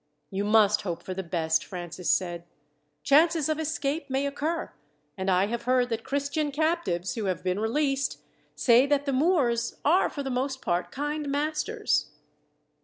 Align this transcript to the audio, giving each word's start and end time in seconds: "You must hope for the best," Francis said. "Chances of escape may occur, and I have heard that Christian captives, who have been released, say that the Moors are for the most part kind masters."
"You 0.31 0.45
must 0.45 0.81
hope 0.81 1.03
for 1.03 1.13
the 1.13 1.21
best," 1.21 1.63
Francis 1.63 2.09
said. 2.09 2.45
"Chances 3.03 3.47
of 3.49 3.59
escape 3.59 4.09
may 4.09 4.25
occur, 4.25 4.73
and 5.15 5.29
I 5.29 5.45
have 5.45 5.65
heard 5.65 5.89
that 5.89 6.03
Christian 6.03 6.51
captives, 6.51 7.13
who 7.13 7.25
have 7.25 7.43
been 7.43 7.59
released, 7.59 8.19
say 8.55 8.87
that 8.87 9.05
the 9.05 9.13
Moors 9.13 9.75
are 9.85 10.09
for 10.09 10.23
the 10.23 10.31
most 10.31 10.59
part 10.59 10.91
kind 10.91 11.29
masters." 11.29 12.13